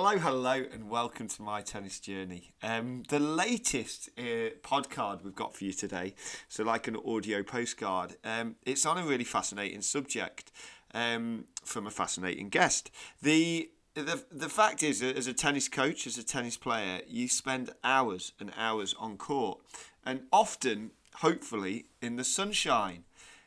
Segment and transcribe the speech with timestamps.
[0.00, 2.52] Hello, hello, and welcome to my tennis journey.
[2.62, 6.14] Um, the latest uh, podcast we've got for you today,
[6.48, 10.52] so like an audio postcard, um, it's on a really fascinating subject
[10.94, 12.92] um, from a fascinating guest.
[13.22, 17.70] The, the the fact is, as a tennis coach, as a tennis player, you spend
[17.82, 19.58] hours and hours on court,
[20.06, 23.02] and often, hopefully, in the sunshine.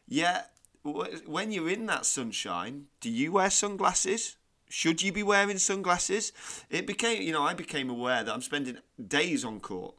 [0.05, 0.51] Yet,
[0.83, 4.35] when you're in that sunshine, do you wear sunglasses?
[4.71, 6.31] Should you be wearing sunglasses?
[6.69, 9.95] It became, you know, I became aware that I'm spending days on court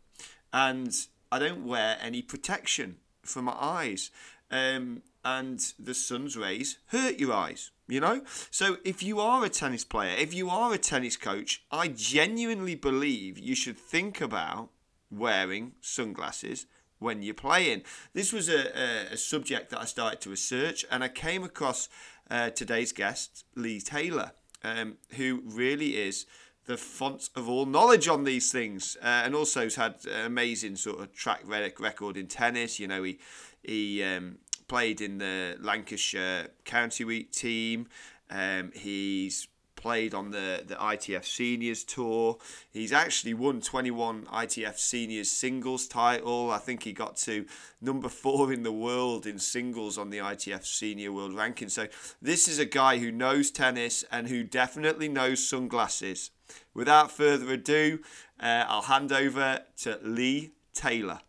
[0.50, 0.90] and
[1.30, 4.10] I don't wear any protection for my eyes.
[4.50, 8.22] Um, and the sun's rays hurt your eyes, you know?
[8.50, 12.74] So if you are a tennis player, if you are a tennis coach, I genuinely
[12.74, 14.70] believe you should think about
[15.10, 16.64] wearing sunglasses
[16.98, 17.82] when you're playing.
[18.14, 21.90] This was a, a, a subject that I started to research and I came across
[22.30, 24.32] uh, today's guest, Lee Taylor
[24.64, 26.26] um, who really is
[26.66, 30.76] the font of all knowledge on these things, uh, and also has had an amazing
[30.76, 32.78] sort of track record in tennis.
[32.78, 33.18] You know, he
[33.62, 34.38] he um,
[34.68, 37.88] played in the Lancashire County Week team.
[38.30, 39.48] Um, he's
[39.82, 42.38] played on the, the ITF Seniors Tour.
[42.70, 46.50] He's actually won 21 ITF Seniors singles title.
[46.50, 47.44] I think he got to
[47.80, 51.68] number four in the world in singles on the ITF Senior World Ranking.
[51.68, 51.88] So
[52.22, 56.30] this is a guy who knows tennis and who definitely knows sunglasses.
[56.72, 57.98] Without further ado,
[58.40, 61.20] uh, I'll hand over to Lee Taylor.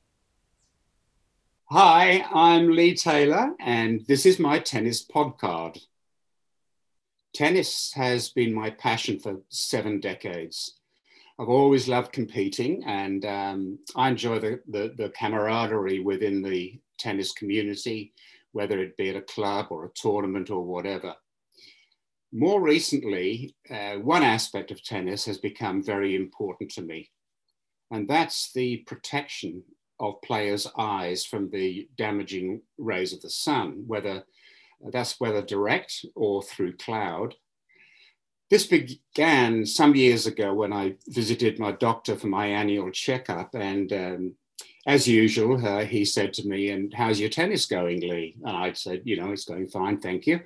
[1.72, 5.88] Hi, I'm Lee Taylor, and this is my tennis podcast
[7.34, 10.80] tennis has been my passion for seven decades.
[11.40, 17.32] I've always loved competing, and um, I enjoy the, the, the, camaraderie within the tennis
[17.32, 18.14] community,
[18.52, 21.16] whether it be at a club or a tournament or whatever.
[22.32, 27.10] More recently, uh, one aspect of tennis has become very important to me,
[27.90, 29.64] and that's the protection
[30.00, 34.24] of players' eyes from the damaging rays of the sun, whether
[34.92, 37.36] that's whether direct or through cloud.
[38.50, 43.56] This began some years ago when I visited my doctor for my annual checkup.
[43.56, 44.36] And um,
[44.86, 48.36] as usual, uh, he said to me, And how's your tennis going, Lee?
[48.44, 50.42] And I said, You know, it's going fine, thank you.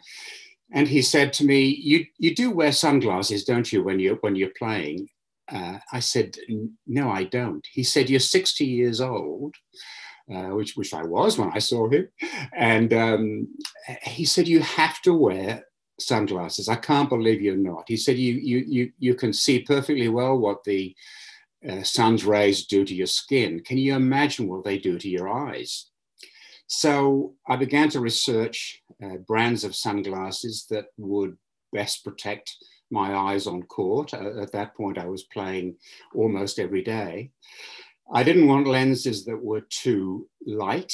[0.71, 4.35] And he said to me, You, you do wear sunglasses, don't you, when you're, when
[4.35, 5.09] you're playing?
[5.51, 6.37] Uh, I said,
[6.85, 7.65] No, I don't.
[7.71, 9.55] He said, You're 60 years old
[10.33, 12.07] uh, which which I was when I saw him,
[12.53, 13.47] and um,
[14.03, 15.63] he said you have to wear
[15.99, 16.69] sunglasses.
[16.69, 17.85] I can't believe you're not.
[17.87, 20.95] He said you you you you can see perfectly well what the
[21.67, 23.61] uh, sun's rays do to your skin.
[23.61, 25.89] Can you imagine what they do to your eyes?
[26.67, 31.37] So I began to research uh, brands of sunglasses that would
[31.71, 32.53] best protect
[32.91, 34.13] my eyes on court.
[34.13, 35.75] Uh, at that point, I was playing
[36.13, 37.31] almost every day.
[38.13, 40.93] I didn't want lenses that were too light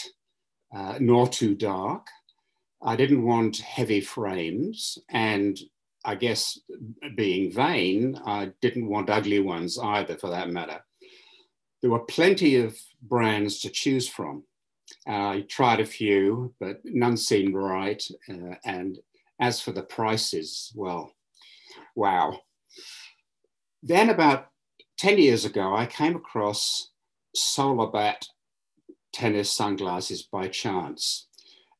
[0.73, 2.07] uh, nor too dark.
[2.81, 4.97] I didn't want heavy frames.
[5.09, 5.57] And
[6.03, 6.59] I guess
[7.15, 10.83] being vain, I didn't want ugly ones either for that matter.
[11.81, 14.43] There were plenty of brands to choose from.
[15.07, 18.03] I tried a few, but none seemed right.
[18.29, 18.97] Uh, and
[19.39, 21.13] as for the prices, well,
[21.95, 22.39] wow.
[23.81, 24.47] Then about
[24.97, 26.91] 10 years ago, I came across
[27.35, 28.25] Solarbat
[29.13, 31.27] tennis sunglasses by chance.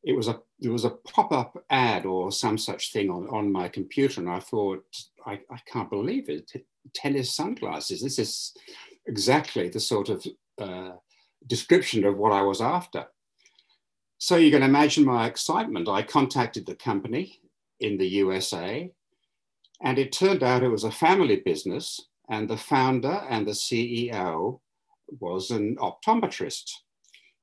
[0.02, 3.68] It was a there was a pop-up ad or some such thing on, on my
[3.68, 4.84] computer, and I thought,
[5.26, 6.50] I, I can't believe it.
[6.94, 8.00] Tennis sunglasses.
[8.00, 8.56] This is
[9.06, 10.26] exactly the sort of
[10.58, 10.92] uh,
[11.46, 13.06] description of what I was after.
[14.18, 15.88] So you can imagine my excitement.
[15.88, 17.40] I contacted the company
[17.80, 18.90] in the USA,
[19.82, 22.00] and it turned out it was a family business,
[22.30, 24.60] and the founder and the CEO
[25.20, 26.70] was an optometrist.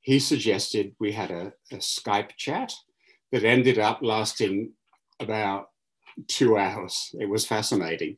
[0.01, 2.73] He suggested we had a, a Skype chat
[3.31, 4.73] that ended up lasting
[5.19, 5.67] about
[6.27, 7.13] two hours.
[7.19, 8.17] It was fascinating.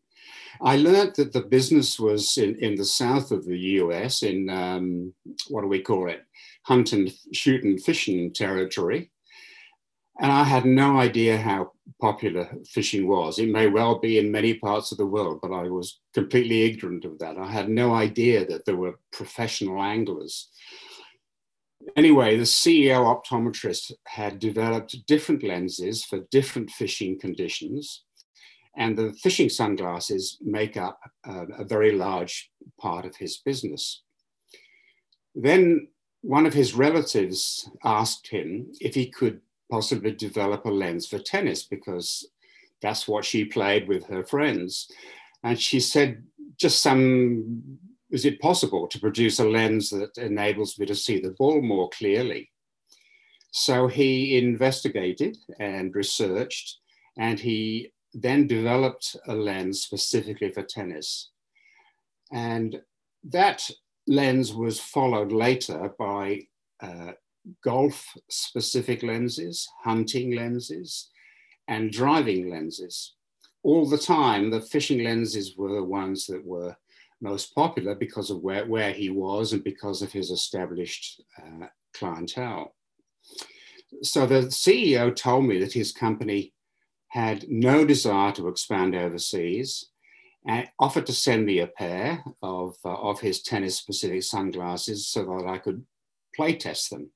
[0.61, 5.13] I learned that the business was in, in the south of the US, in um,
[5.49, 6.23] what do we call it?
[6.63, 9.11] Hunt and shoot and fishing territory.
[10.19, 13.40] And I had no idea how popular fishing was.
[13.40, 17.06] It may well be in many parts of the world, but I was completely ignorant
[17.06, 17.38] of that.
[17.38, 20.50] I had no idea that there were professional anglers.
[21.96, 28.03] Anyway, the CEO optometrist had developed different lenses for different fishing conditions.
[28.76, 32.50] And the fishing sunglasses make up a, a very large
[32.80, 34.02] part of his business.
[35.35, 35.90] Then
[36.22, 41.63] one of his relatives asked him if he could possibly develop a lens for tennis
[41.63, 42.27] because
[42.81, 44.89] that's what she played with her friends.
[45.43, 46.23] And she said,
[46.59, 47.79] just some,
[48.11, 51.89] is it possible to produce a lens that enables me to see the ball more
[51.89, 52.49] clearly?
[53.51, 56.79] So he investigated and researched,
[57.17, 61.29] and he then developed a lens specifically for tennis.
[62.31, 62.81] And
[63.25, 63.69] that
[64.07, 66.47] lens was followed later by
[66.81, 67.11] uh,
[67.63, 71.09] golf specific lenses, hunting lenses,
[71.67, 73.16] and driving lenses.
[73.63, 76.75] All the time, the fishing lenses were the ones that were
[77.22, 82.75] most popular because of where, where he was and because of his established uh, clientele.
[84.01, 86.53] So the CEO told me that his company
[87.07, 89.89] had no desire to expand overseas
[90.46, 95.23] and offered to send me a pair of, uh, of his tennis specific sunglasses so
[95.23, 95.85] that I could
[96.35, 97.11] play test them.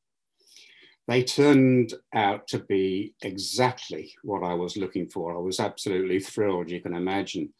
[1.08, 5.36] They turned out to be exactly what I was looking for.
[5.36, 7.54] I was absolutely thrilled, you can imagine.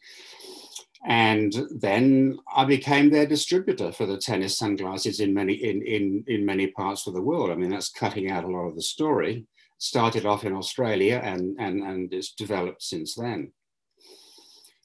[1.06, 6.44] And then I became their distributor for the tennis sunglasses in many, in, in, in
[6.44, 7.50] many parts of the world.
[7.50, 9.46] I mean, that's cutting out a lot of the story.
[9.78, 13.52] Started off in Australia and, and, and it's developed since then.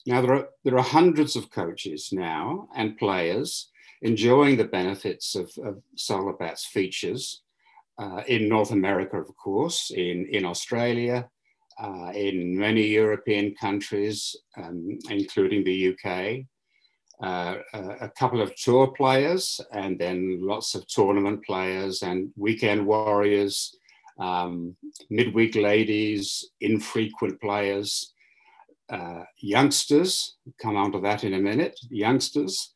[0.05, 3.69] Now, there are, there are hundreds of coaches now and players
[4.01, 7.42] enjoying the benefits of, of Solarbat's features
[7.97, 11.29] uh, in North America, of course, in, in Australia,
[11.81, 16.45] uh, in many European countries, um, including the UK,
[17.23, 17.57] uh,
[18.01, 23.75] a couple of tour players, and then lots of tournament players and weekend warriors,
[24.19, 24.75] um,
[25.09, 28.13] midweek ladies, infrequent players,
[28.89, 32.73] uh, youngsters, come on to that in a minute, youngsters,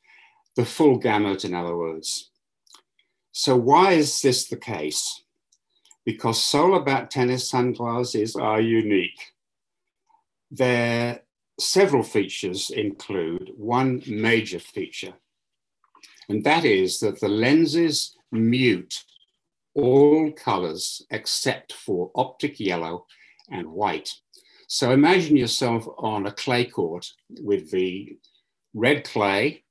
[0.55, 2.31] the full gamut, in other words.
[3.39, 5.21] So, why is this the case?
[6.03, 9.31] Because Solarbat tennis sunglasses are unique.
[10.49, 11.21] Their
[11.59, 15.13] several features include one major feature,
[16.27, 19.03] and that is that the lenses mute
[19.75, 23.05] all colors except for optic yellow
[23.51, 24.09] and white.
[24.67, 28.17] So imagine yourself on a clay court with the
[28.73, 29.63] red clay,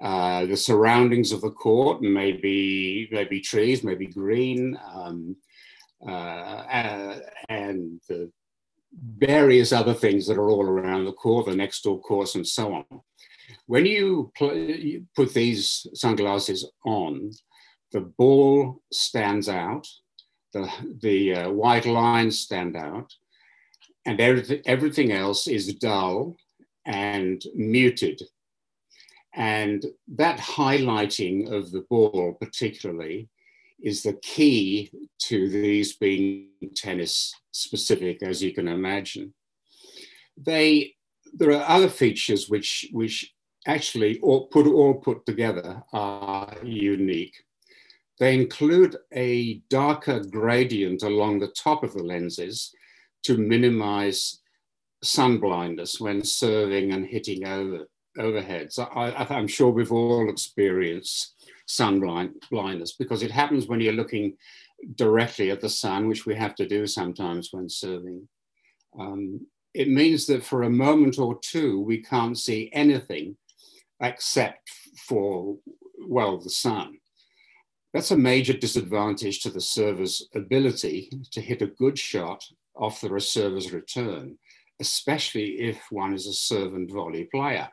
[0.00, 5.36] uh, the surroundings of the court, maybe maybe trees, maybe green, um,
[6.06, 8.30] uh, uh, and the
[9.18, 12.74] various other things that are all around the court, the next door course, and so
[12.74, 12.84] on.
[13.66, 17.30] When you, put these sunglasses on,
[17.92, 19.86] the ball stands out,
[20.52, 20.70] the,
[21.00, 23.12] the uh, white lines stand out,
[24.04, 26.36] and everything, everything else is dull
[26.84, 28.22] and muted.
[29.36, 29.84] And
[30.16, 33.28] that highlighting of the ball, particularly,
[33.82, 39.34] is the key to these being tennis specific, as you can imagine.
[40.38, 40.94] They,
[41.34, 43.34] there are other features which, which
[43.66, 47.34] actually all put, all put together are unique.
[48.18, 52.72] They include a darker gradient along the top of the lenses
[53.24, 54.40] to minimize
[55.02, 57.86] sun blindness when serving and hitting over
[58.18, 58.78] overheads.
[58.78, 61.34] I, am sure we've all experienced
[61.66, 64.36] sun blind, blindness because it happens when you're looking
[64.94, 68.28] directly at the sun, which we have to do sometimes when serving.
[68.98, 73.36] Um, it means that for a moment or two, we can't see anything
[74.00, 74.70] except
[75.06, 75.56] for,
[76.06, 76.98] well, the sun.
[77.92, 83.20] That's a major disadvantage to the server's ability to hit a good shot off the
[83.20, 84.38] server's return,
[84.80, 87.68] especially if one is a serve and volley player.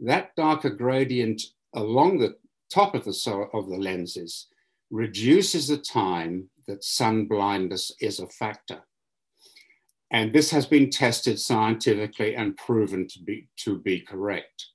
[0.00, 1.42] That darker gradient
[1.74, 2.36] along the
[2.72, 4.46] top of the, of the lenses
[4.90, 8.80] reduces the time that sun blindness is a factor.
[10.10, 14.66] And this has been tested scientifically and proven to be, to be correct.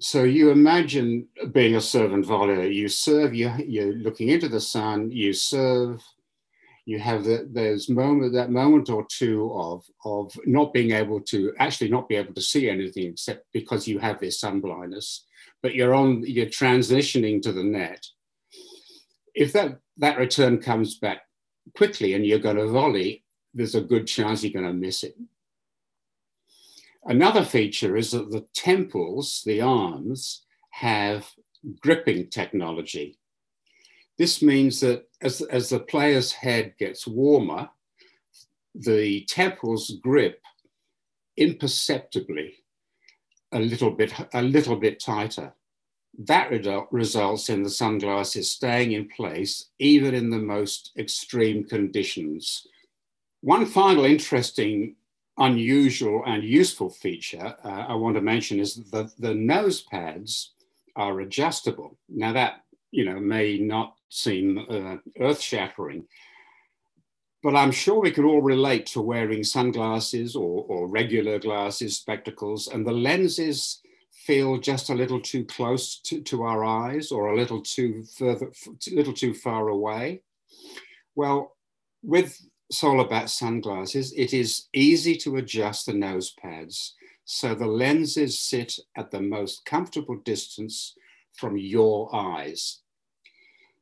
[0.00, 5.10] So you imagine being a servant volleyer, you serve, you, you're looking into the sun,
[5.10, 6.02] you serve,
[6.86, 11.52] you have the, there's moment that moment or two of of not being able to
[11.58, 15.24] actually not be able to see anything except because you have this sun blindness
[15.62, 18.04] but you're on you're transitioning to the net.
[19.34, 21.22] If that that return comes back
[21.76, 25.16] quickly and you're going to volley there's a good chance you're going to miss it.
[27.04, 31.28] Another feature is that the temples the arms have
[31.80, 33.18] gripping technology
[34.20, 37.70] this means that as, as the player's head gets warmer,
[38.74, 40.42] the temples grip
[41.38, 42.52] imperceptibly
[43.52, 45.54] a little bit, a little bit tighter.
[46.18, 46.50] That
[46.90, 52.66] results in the sunglasses staying in place even in the most extreme conditions.
[53.40, 54.96] One final interesting
[55.38, 60.52] unusual and useful feature uh, I want to mention is that the, the nose pads
[60.94, 61.96] are adjustable.
[62.10, 66.04] Now that you know may not seem uh, earth-shattering,
[67.42, 72.68] but I'm sure we could all relate to wearing sunglasses or, or regular glasses, spectacles,
[72.68, 73.80] and the lenses
[74.10, 78.52] feel just a little too close to, to our eyes or a little too further,
[78.66, 80.22] a little too far away.
[81.14, 81.56] Well,
[82.02, 82.38] with
[82.72, 86.94] Solarbat sunglasses, it is easy to adjust the nose pads
[87.24, 90.94] so the lenses sit at the most comfortable distance
[91.40, 92.80] from your eyes.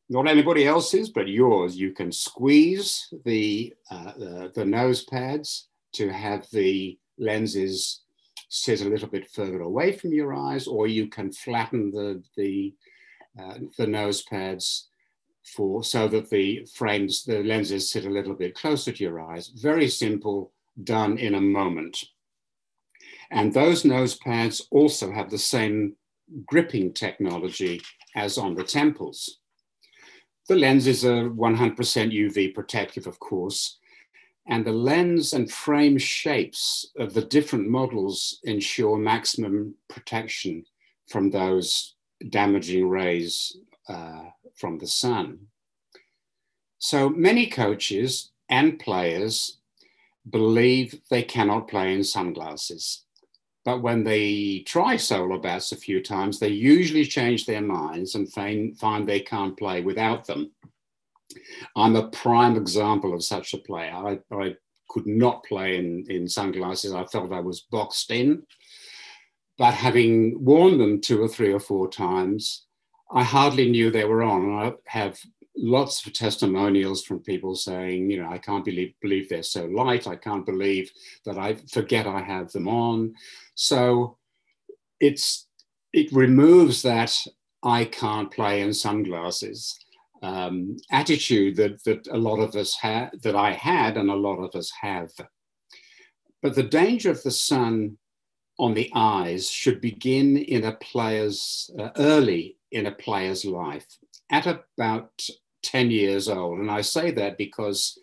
[0.08, 1.76] Not anybody else's, but yours.
[1.76, 8.02] You can squeeze the, uh, the, the nose pads to have the lenses
[8.48, 12.74] sit a little bit further away from your eyes, or you can flatten the, the,
[13.38, 14.88] uh, the nose pads
[15.44, 19.48] for so that the frames, the lenses sit a little bit closer to your eyes.
[19.48, 21.98] Very simple, done in a moment.
[23.30, 25.96] And those nose pads also have the same
[26.46, 27.80] gripping technology
[28.14, 29.38] as on the temples.
[30.48, 33.78] The lenses are 100% UV protective, of course,
[34.46, 40.64] and the lens and frame shapes of the different models ensure maximum protection
[41.06, 41.94] from those
[42.30, 43.56] damaging rays
[43.88, 45.38] uh, from the sun.
[46.78, 49.58] So many coaches and players
[50.30, 53.04] believe they cannot play in sunglasses.
[53.68, 58.32] But when they try solar bats a few times, they usually change their minds and
[58.32, 60.52] find, find they can't play without them.
[61.76, 63.92] I'm a prime example of such a player.
[63.92, 64.54] I, I
[64.88, 66.94] could not play in, in sunglasses.
[66.94, 68.42] I felt I was boxed in.
[69.58, 72.64] But having worn them two or three or four times,
[73.12, 74.50] I hardly knew they were on.
[74.64, 75.20] I have
[75.58, 80.06] lots of testimonials from people saying, you know, I can't believe, believe they're so light.
[80.06, 80.90] I can't believe
[81.24, 83.14] that I forget I have them on.
[83.54, 84.16] So
[85.00, 85.46] it's
[85.92, 87.16] it removes that
[87.62, 89.76] I can't play in sunglasses
[90.22, 94.38] um, attitude that, that a lot of us had, that I had and a lot
[94.38, 95.10] of us have.
[96.42, 97.98] But the danger of the sun
[98.58, 103.86] on the eyes should begin in a player's, uh, early in a player's life,
[104.30, 105.10] at about
[105.68, 106.58] 10 years old.
[106.58, 107.98] And I say that because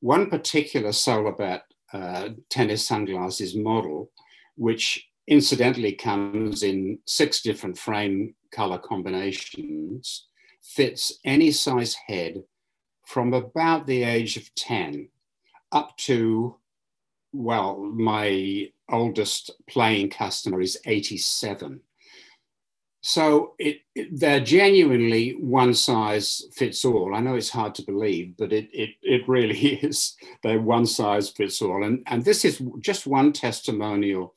[0.00, 1.60] one particular Solarbat
[1.92, 4.10] uh, tennis sunglasses model,
[4.56, 10.26] which incidentally comes in six different frame color combinations,
[10.60, 12.42] fits any size head
[13.06, 15.08] from about the age of 10
[15.72, 16.56] up to,
[17.32, 21.80] well, my oldest playing customer is 87.
[23.06, 27.14] So it, it, they're genuinely one size fits all.
[27.14, 30.16] I know it's hard to believe, but it, it, it really is.
[30.42, 31.84] They're one size fits all.
[31.84, 34.34] And, and this is just one testimonial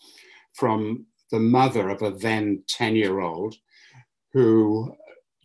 [0.53, 3.55] from the mother of a then 10 year old
[4.33, 4.93] who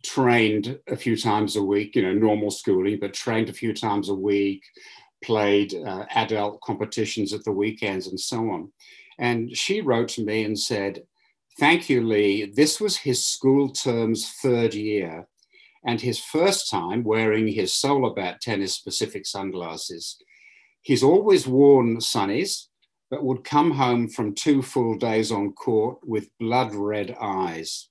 [0.03, 4.09] trained a few times a week, you know, normal schooling, but trained a few times
[4.09, 4.65] a week,
[5.23, 8.69] played uh, adult competitions at the weekends and so on.
[9.17, 11.03] And she wrote to me and said,
[11.59, 12.45] Thank you, Lee.
[12.45, 15.27] This was his school term's third year
[15.85, 20.17] and his first time wearing his Solarbat tennis specific sunglasses.
[20.81, 22.67] He's always worn sunnies,
[23.11, 27.89] but would come home from two full days on court with blood red eyes.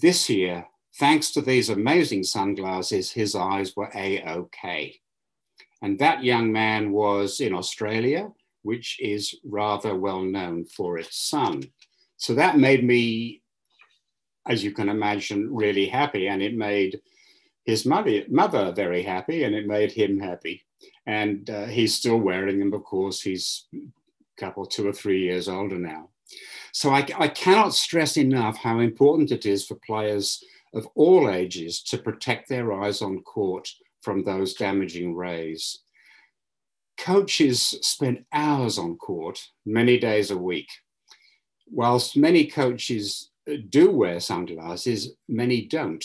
[0.00, 5.00] This year, Thanks to these amazing sunglasses, his eyes were A-OK.
[5.82, 8.30] And that young man was in Australia,
[8.62, 11.64] which is rather well known for its sun.
[12.16, 13.42] So that made me,
[14.46, 16.28] as you can imagine, really happy.
[16.28, 17.00] And it made
[17.64, 20.64] his mother, mother very happy and it made him happy.
[21.06, 23.20] And uh, he's still wearing them, of course.
[23.20, 23.78] He's a
[24.40, 26.10] couple, two or three years older now.
[26.72, 30.42] So I, I cannot stress enough how important it is for players
[30.74, 33.68] of all ages to protect their eyes on court
[34.02, 35.80] from those damaging rays.
[36.98, 40.68] Coaches spend hours on court, many days a week.
[41.70, 43.30] Whilst many coaches
[43.68, 46.04] do wear sunglasses, many don't.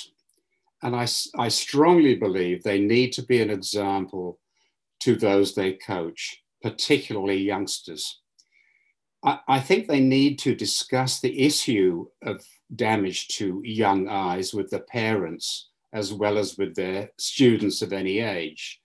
[0.81, 4.39] And I, I strongly believe they need to be an example
[5.01, 8.19] to those they coach, particularly youngsters.
[9.23, 14.69] I, I think they need to discuss the issue of damage to young eyes with
[14.69, 18.79] the parents as well as with their students of any age.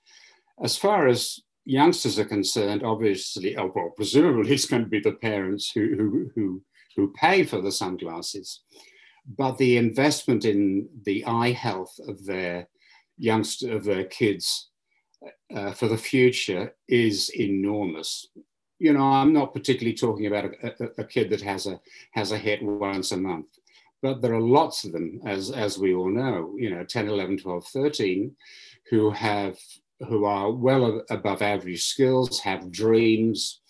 [0.62, 5.12] As far as youngsters are concerned, obviously, oh, well, presumably it's going to be the
[5.12, 6.62] parents who, who, who,
[6.97, 8.61] who pay for the sunglasses.
[9.26, 12.68] But the investment in the eye health of their
[13.16, 14.68] youngster, of their kids
[15.54, 18.28] uh, for the future is enormous
[18.78, 21.80] you know, I'm not particularly talking about a, a, a, kid that has a
[22.12, 23.47] has a hit once a month,
[24.02, 27.38] but there are lots of them, as as we all know, you know, 10, 11,
[27.38, 28.37] 12, 13,
[28.90, 29.56] who have
[30.04, 33.61] who are well above average skills, have dreams.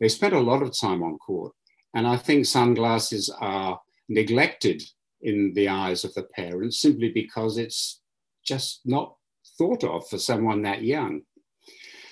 [0.00, 1.52] They spend a lot of time on court,
[1.94, 4.82] and I think sunglasses are neglected
[5.22, 8.00] in the eyes of the parents simply because it's
[8.44, 9.16] just not
[9.56, 11.22] thought of for someone that young.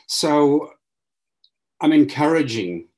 [0.07, 0.71] So
[1.81, 2.89] I'm encouraging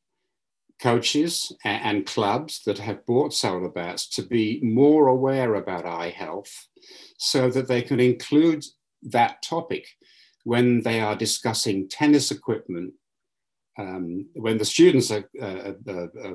[0.80, 6.68] coaches and clubs that have bought solar bats to be more aware about eye health
[7.18, 8.64] so that they can include
[9.02, 9.86] that topic
[10.44, 12.94] when they are discussing tennis equipment,
[13.78, 16.34] um, when the students are uh, uh, uh,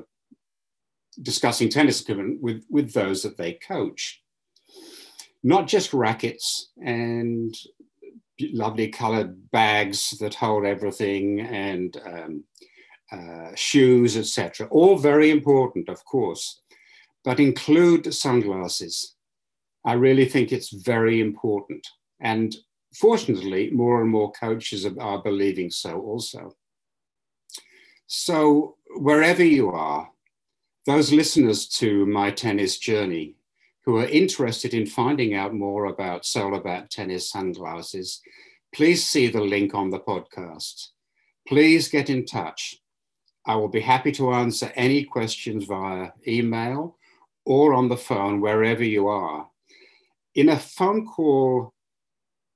[1.22, 4.22] discussing tennis equipment with, with those that they coach.
[5.42, 7.54] Not just rackets and
[8.52, 12.44] lovely colored bags that hold everything and um,
[13.12, 14.68] uh, shoes, etc.
[14.70, 16.60] All very important, of course,
[17.24, 19.14] but include sunglasses.
[19.84, 21.86] I really think it's very important.
[22.20, 22.54] And
[22.94, 26.56] fortunately, more and more coaches are believing so also.
[28.06, 30.10] So, wherever you are,
[30.86, 33.36] those listeners to my tennis journey
[33.84, 38.20] who are interested in finding out more about Solarbat tennis sunglasses,
[38.74, 40.88] please see the link on the podcast.
[41.46, 42.76] Please get in touch.
[43.46, 46.98] I will be happy to answer any questions via email
[47.44, 49.48] or on the phone, wherever you are.
[50.34, 51.72] In a phone call,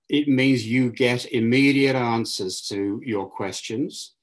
[0.08, 4.14] it means you get immediate answers to your questions.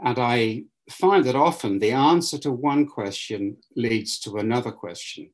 [0.00, 5.30] And I find that often the answer to one question leads to another question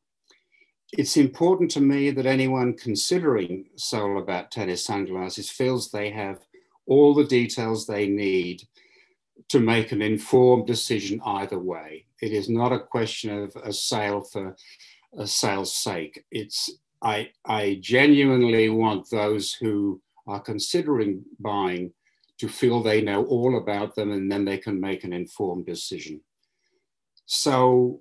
[0.99, 6.39] it's important to me that anyone considering Solarbat tennis sunglasses feels they have
[6.87, 8.63] all the details they need
[9.49, 12.07] to make an informed decision either way.
[12.21, 14.57] It is not a question of a sale for
[15.19, 16.25] a sale's sake.
[16.31, 16.71] It's
[17.05, 21.93] I, I genuinely want those who are considering buying
[22.39, 26.21] to feel they know all about them and then they can make an informed decision.
[27.27, 28.01] So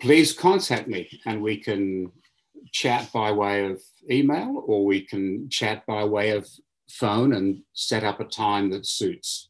[0.00, 2.12] please contact me and we can
[2.72, 6.48] chat by way of email or we can chat by way of
[6.88, 9.48] phone and set up a time that suits.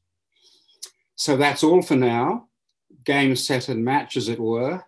[1.16, 2.48] So that's all for now.
[3.04, 4.82] Game, set, and match, as it were.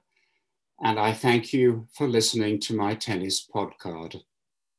[0.82, 4.22] And I thank you for listening to my tennis podcast.